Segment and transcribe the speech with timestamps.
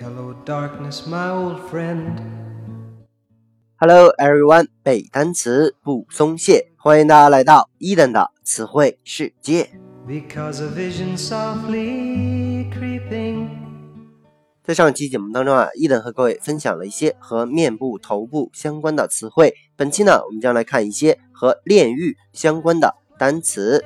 [0.00, 2.18] Hello, darkness, my old friend.
[3.76, 9.68] Hello everyone，背单词不松懈，欢迎大家来到伊登的词汇世界。
[10.06, 13.48] Because a vision softly creeping
[14.64, 19.54] 在上期节目当中啊，伊登和各位分享了一些和面部、头部相关的词汇。
[19.76, 23.84] 本期呢，我们将来看一些和炼狱相关的单词。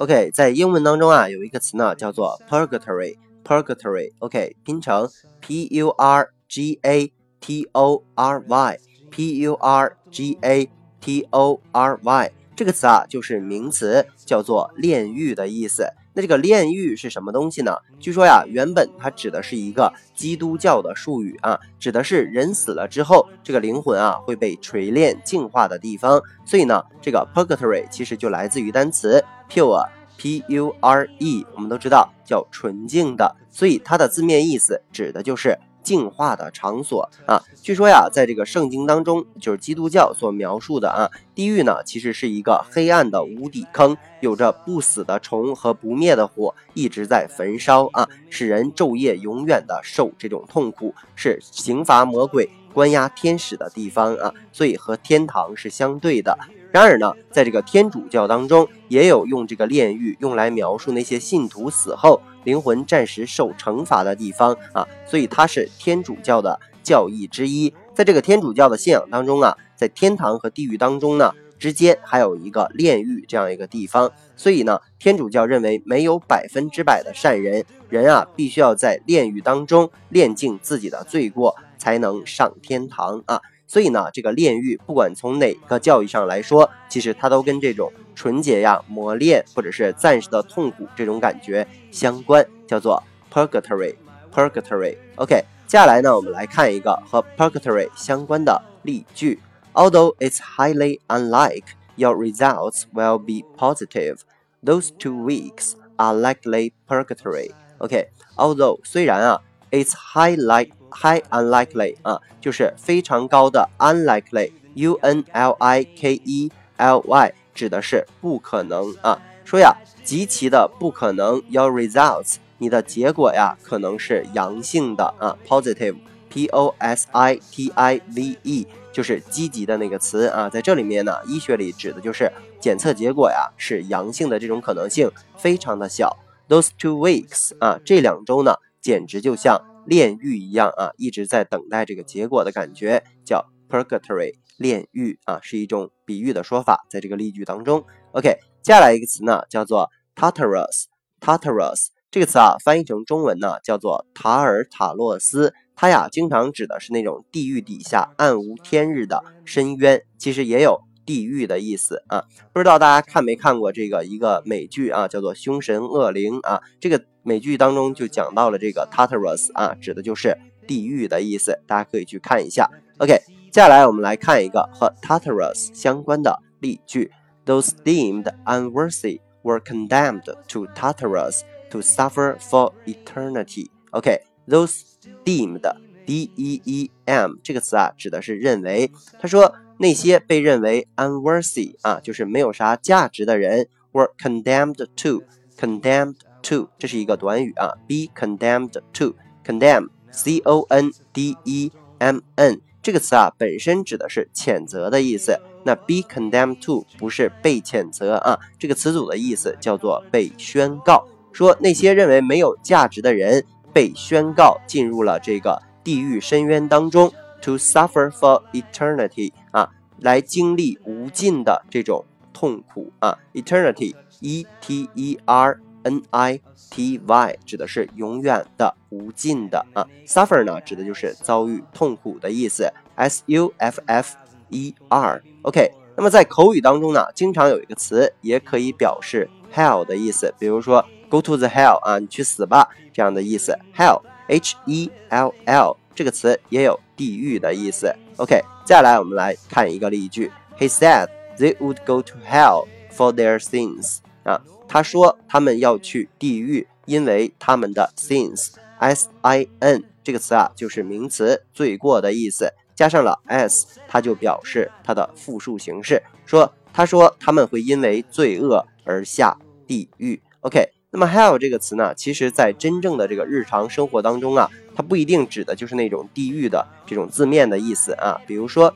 [0.00, 4.10] OK，在英文当中啊，有一个词呢叫做 purgatory，purgatory。
[4.20, 5.06] OK，拼成
[5.42, 10.70] P U R G A T O R Y，P U R G A
[11.02, 12.32] T O R Y。
[12.56, 15.86] 这个词啊，就是名词，叫做炼狱的意思。
[16.20, 17.74] 那这个炼狱是什么东西呢？
[17.98, 26.20] 据说呀，原本它指的是一个基督教的术语啊，指的是人死了之后，这个灵魂啊会被锤炼净化的地方。
[26.44, 29.88] 所以呢，这个 purgatory 其实就来自于单词 pure。
[30.18, 37.42] P U R E，我们都知道叫纯净的，所以它的字面意思指的就是净化的场所啊。
[37.62, 56.38] 据说呀，在这个圣经当中，就是基督教所描述的啊，地狱呢其实是一个黑暗的无底坑，有着不死的虫和不灭的火一直在焚烧啊，使人昼夜永远的受这种痛苦，是刑罚魔鬼、关押天使的地方啊，所以和天堂是相对的。
[56.72, 67.74] 然而呢，在这个天主教当中，也有用这个炼狱用来描述那些信徒死后灵魂暂时受惩罚的地方啊，所以它是天主教的教义之一。
[67.92, 74.12] 在这个天主教的信仰当中啊，在天堂和地狱当中呢，之间还有一个炼狱这样一个地方。
[74.36, 83.40] 所以呢，天主教认为没有百分之百的善人，人啊必须要在炼狱当中炼尽自己的罪过，才能上天堂啊。
[83.70, 93.00] 所以呢，这个炼狱不管从哪个教育上来说，其实它都跟这种纯洁呀、磨练或者是暂时的痛苦这种感觉相关，叫做
[93.32, 93.94] purgatory。
[94.34, 94.96] purgatory。
[95.14, 99.38] OK，接下来呢，我们来看一个和 purgatory 相关的例句。
[99.72, 104.22] Although it's highly unlike your results will be positive,
[104.64, 107.52] those two weeks are likely purgatory.
[107.78, 109.40] OK，although、虽然啊
[109.70, 119.20] ，it's high like high unlikely 啊，就是非常高的 unlikely，u n l i k e l y 指的是不可能啊。
[119.44, 119.74] 说呀，
[120.04, 132.30] 极其的不可能，your results 你的结果呀可能是阳性的啊，positive，p o s i t i v e 就是积极的那个词啊，在这里面呢，医学里指的就是
[132.60, 136.16] 检测结果呀是阳性的这种可能性非常的小。
[136.48, 147.84] Those two weeks 啊，这两周呢，简直就像炼狱一样啊，一直在等待这个结果的感觉，叫 purgatory 炼狱啊，是一种比喻的说法，在这个例句当中。
[148.12, 155.52] OK，接下来一个词呢，叫做 Tartarus，Tartarus 这个词啊，翻译成中文呢，叫做塔尔塔洛斯。
[155.74, 162.22] 它呀，经常指的是那种地狱底下暗无天日的深渊，其实也有地狱的意思啊。
[162.52, 166.60] 不知道大家看没看过这个一个美剧啊，叫做《凶神恶灵》啊。
[166.78, 170.36] 这个美剧当中就讲到了这个 Tartarus 啊，指的就是
[170.68, 172.70] 地狱的意思，大家可以去看一下。
[172.98, 173.18] OK，
[173.50, 177.10] 接下来我们来看一个和 Tartarus 相关的例句
[177.44, 183.66] ：Those deemed unworthy were condemned to Tartarus to suffer for eternity.
[183.90, 184.82] OK，those
[185.24, 185.62] deemed
[186.06, 188.90] d e e m 这个词啊，指的是认为。
[189.20, 195.22] 他说那些被认为 unworthy 啊，就是没有啥价值的人，were condemned to
[195.58, 199.14] condemned to 这是一个短语啊，be condemned to
[199.44, 205.40] condemn c o n d e m n 这个词啊，本身指的是谴责的意思。
[205.64, 211.08] 那 be condemned to 不是被谴责啊，这个词组的意思叫做被宣告。
[211.32, 213.44] 说那些认为没有价值的人。
[213.72, 219.68] 被宣告进入了这个地狱深渊当中，to suffer for eternity 啊，
[219.98, 234.16] 来经历无尽的这种痛苦啊，eternity，e t e r n i t y 指的是永远的、无尽的啊，suffer 呢指的就是遭遇痛苦的意思，s u f f
[234.50, 235.22] e r。
[235.42, 240.84] OK，那么在口语当中呢，经常有一个词也可以表示 hell 的意思，比如说。
[241.10, 243.58] Go to the hell 啊，你去死吧，这样的意思。
[243.76, 247.90] Hell，H E L L 这个词也有地狱的意思。
[248.18, 250.30] OK，接下来我们来看一个例句。
[250.58, 251.08] He said
[251.38, 254.38] they would go to hell for their sins 啊，
[254.68, 266.02] 他说他们要去地狱，因为他们的 sins，S I N 这个词啊就是名词罪过的意思，加上了 s，它就表示它的复数形式。
[266.26, 269.34] 说他说他们会因为罪恶而下
[269.66, 270.20] 地狱。
[270.42, 278.20] OK，那么 hell 这个词呢，其实在真正的这个日常生活当中啊，它不一定指的就是那种地狱的这种字面的意思啊。
[278.26, 278.74] 比如说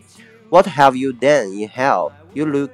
[0.51, 2.13] ，What have you done in hell?
[2.33, 2.71] You look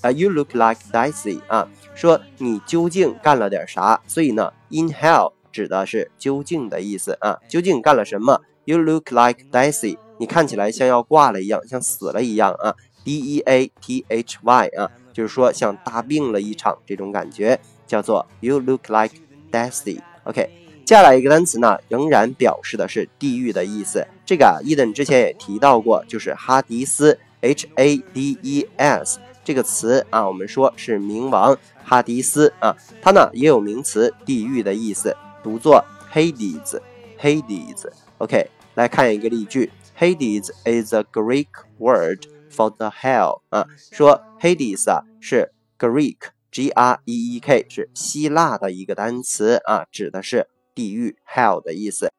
[0.00, 4.00] 啊，You look like Daisy 啊，说你究竟干了点啥？
[4.06, 12.74] 所以呢，in hell 指的是究竟的意思啊，究竟干了什么？You look like Daisy，你看起来像要挂了一样，像死了一样啊
[13.04, 19.14] ，D E A T H Y 啊，就是说像大病了一场这种感觉，叫做 You look like
[19.52, 20.00] Daisy。
[20.24, 20.50] OK，
[20.84, 24.06] 接下来一个单词呢，仍然表示的是地狱的意思。
[24.26, 29.18] 这个啊，伊登之前也提到过，就是哈迪斯 H A D E S。
[29.42, 35.82] 这个词啊，我们说是冥王哈迪斯啊，它呢也有名词地狱的意思，读作
[36.12, 36.78] Hades。
[37.18, 37.86] Hades。
[38.18, 41.48] OK，来看一个例句，Hades is a Greek
[41.78, 52.12] word for the hell 啊，说 Hades 啊是 Greek，G R E E K 是希腊的一个单词啊，指的是地狱 hell 的意思。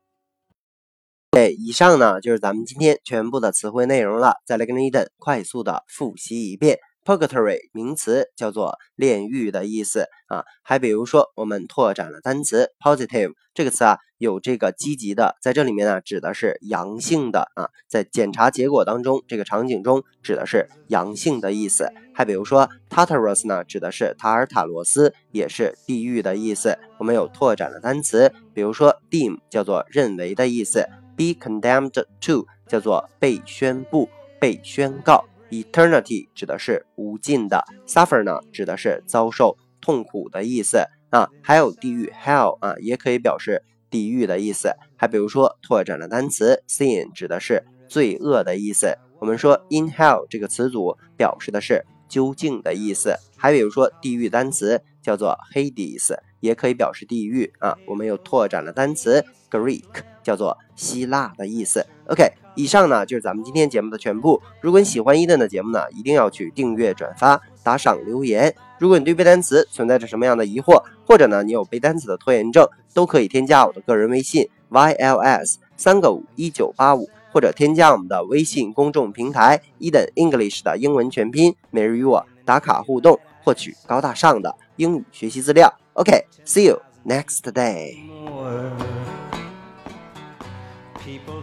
[1.32, 6.80] 对，以上呢就是咱们今天全部的词汇内容了，再来跟 Eden 快速的复习一遍。
[7.06, 21.92] Purgatory 名词叫做炼狱的意思啊，还比如说我们拓展了单词 positive 这个词啊，有这个积极的，在这里面呢指的是阳性的啊，在检查结果当中这个场景中指的是阳性的意思。
[22.12, 26.80] 还比如说 Tartarus 呢，指的是塔尔塔罗斯，也是地狱的意思。
[26.98, 34.10] 我们有拓展的单词，比如说 deem 叫做认为的意思，be condemned to 叫做被宣布、
[34.40, 35.24] 被宣告。
[35.64, 44.74] Eternity 指的是无尽的，suffer 呢指的是遭受痛苦的意思啊，还有地狱 hell 啊，也可以表示地狱的意思。
[44.98, 48.98] 还比如说拓展的单词 sin 指的是罪恶的意思。
[49.20, 53.16] 我们说 in hell 这个词组表示的是究竟的意思。
[53.38, 57.78] 还比如说地狱单词叫做 Hades，也可以表示地狱啊。
[57.88, 61.86] 我们有拓展了单词 Greek，叫做希腊的意思。
[62.08, 62.45] OK。
[62.56, 64.42] 以上呢就是咱们今天节目的全部。
[64.62, 68.56] 如果你喜欢伊顿的节目呢，一定要去订阅、转发、打赏、留言。
[68.80, 85.74] 如果你对背单词存在着什么样的疑惑，或者呢你有背单词的拖延症，都可以添加我的个人微信 yls 三个五一九八五，或者添加我们的微信公众平台伊顿 English 的英文全拼，每日与我打卡互动，获取高大上的英语学习资料。
[85.94, 88.25] OK，see you next day。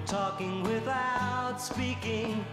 [0.06, 2.44] Talking without speaking.